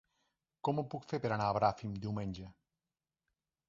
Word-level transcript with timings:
Com 0.67 0.81
ho 0.81 0.85
puc 0.93 1.05
fer 1.13 1.21
per 1.27 1.33
anar 1.37 1.51
a 1.51 1.57
Bràfim 1.59 1.95
diumenge? 2.07 2.53